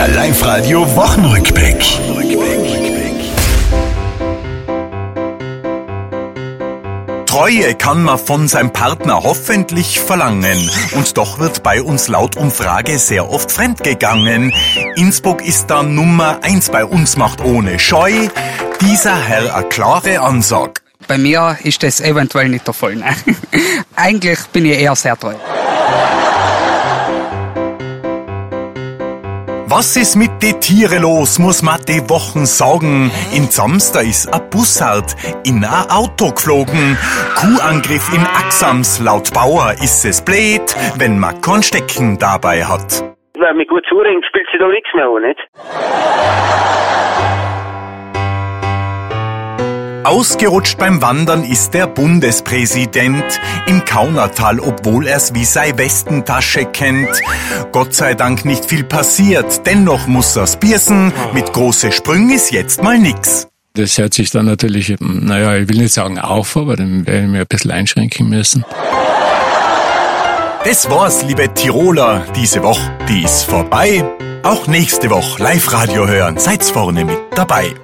Der 0.00 0.08
Live-Radio 0.08 0.96
Wochenrückblick. 0.96 1.76
Treue 7.26 7.74
kann 7.74 8.02
man 8.04 8.18
von 8.18 8.48
seinem 8.48 8.72
Partner 8.72 9.22
hoffentlich 9.22 10.00
verlangen. 10.00 10.70
Und 10.92 11.18
doch 11.18 11.38
wird 11.38 11.62
bei 11.62 11.82
uns 11.82 12.08
laut 12.08 12.38
Umfrage 12.38 12.98
sehr 12.98 13.28
oft 13.28 13.52
fremdgegangen. 13.52 14.54
Innsbruck 14.96 15.44
ist 15.44 15.66
da 15.66 15.82
Nummer 15.82 16.38
eins 16.40 16.70
bei 16.70 16.86
uns 16.86 17.18
macht 17.18 17.44
ohne 17.44 17.78
Scheu. 17.78 18.10
Dieser 18.80 19.22
Herr 19.22 19.54
eine 19.54 19.68
klare 19.68 20.20
Ansage. 20.20 20.80
Bei 21.08 21.18
mir 21.18 21.58
ist 21.62 21.82
das 21.82 22.00
eventuell 22.00 22.48
nicht 22.48 22.66
der 22.66 22.72
Fall. 22.72 23.04
Eigentlich 23.96 24.38
bin 24.46 24.64
ich 24.64 24.80
eher 24.80 24.96
sehr 24.96 25.18
treu. 25.18 25.34
Was 29.72 29.96
ist 29.96 30.16
mit 30.16 30.42
de 30.42 30.54
Tiere 30.58 30.98
los, 30.98 31.38
muss 31.38 31.62
man 31.62 31.80
de 31.86 32.00
Wochen 32.10 32.44
sagen. 32.44 33.12
In 33.32 33.48
Zamster 33.48 34.02
ist 34.02 34.26
a 34.34 34.38
Bussard 34.38 35.14
in 35.46 35.64
a 35.64 35.86
Auto 35.88 36.32
geflogen. 36.32 36.98
Kuhangriff 37.36 38.12
in 38.12 38.20
Axams, 38.20 38.98
laut 38.98 39.32
Bauer 39.32 39.74
ist 39.80 40.04
es 40.04 40.24
blöd, 40.24 40.74
wenn 40.98 41.20
man 41.20 41.40
kein 41.40 41.62
Stecken 41.62 42.18
dabei 42.18 42.64
hat. 42.64 43.04
Wenn 43.38 43.58
mich 43.58 43.68
gut 43.68 43.86
zuringt, 43.88 44.24
spielt 44.26 44.48
sie 44.50 44.58
da 44.58 44.66
nichts 44.66 44.90
mehr 44.92 45.06
an, 45.06 45.22
nicht? 45.22 46.79
Ausgerutscht 50.04 50.78
beim 50.78 51.02
Wandern 51.02 51.44
ist 51.44 51.74
der 51.74 51.86
Bundespräsident 51.86 53.24
im 53.66 53.84
Kaunertal, 53.84 54.58
obwohl 54.58 55.06
er's 55.06 55.34
wie 55.34 55.44
sei 55.44 55.72
Westentasche 55.76 56.64
kennt. 56.64 57.20
Gott 57.72 57.94
sei 57.94 58.14
Dank 58.14 58.44
nicht 58.44 58.64
viel 58.64 58.84
passiert, 58.84 59.66
dennoch 59.66 60.06
muss 60.06 60.36
er's 60.36 60.56
biersen. 60.56 61.12
Mit 61.34 61.52
große 61.52 61.92
Sprüngen 61.92 62.30
ist 62.30 62.50
jetzt 62.50 62.82
mal 62.82 62.98
nix. 62.98 63.48
Das 63.74 63.98
hört 63.98 64.14
sich 64.14 64.30
dann 64.30 64.46
natürlich, 64.46 64.96
naja, 65.00 65.56
ich 65.56 65.68
will 65.68 65.78
nicht 65.78 65.94
sagen 65.94 66.18
auf, 66.18 66.56
aber 66.56 66.76
dann 66.76 67.06
werde 67.06 67.24
ich 67.24 67.28
mir 67.28 67.40
ein 67.40 67.46
bisschen 67.46 67.70
einschränken 67.70 68.28
müssen. 68.28 68.64
Das 70.64 70.90
war's, 70.90 71.22
liebe 71.24 71.52
Tiroler, 71.54 72.24
diese 72.36 72.62
Woche, 72.62 72.90
die 73.08 73.22
ist 73.22 73.44
vorbei. 73.44 74.04
Auch 74.42 74.66
nächste 74.66 75.10
Woche 75.10 75.42
Live-Radio 75.42 76.06
hören, 76.08 76.38
seid's 76.38 76.70
vorne 76.70 77.04
mit 77.04 77.18
dabei. 77.34 77.74